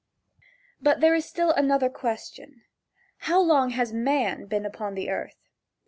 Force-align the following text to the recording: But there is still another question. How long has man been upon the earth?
But 0.81 0.99
there 0.99 1.13
is 1.13 1.25
still 1.27 1.51
another 1.51 1.87
question. 1.87 2.63
How 3.17 3.39
long 3.39 3.69
has 3.69 3.93
man 3.93 4.47
been 4.47 4.65
upon 4.65 4.95
the 4.95 5.11
earth? 5.11 5.37